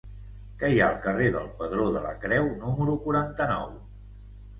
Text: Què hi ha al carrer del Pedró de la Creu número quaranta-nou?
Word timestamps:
Què 0.61 0.69
hi 0.75 0.79
ha 0.85 0.85
al 0.85 0.95
carrer 1.03 1.27
del 1.35 1.51
Pedró 1.59 1.85
de 1.97 2.01
la 2.05 2.13
Creu 2.23 2.47
número 2.63 2.97
quaranta-nou? 3.05 3.69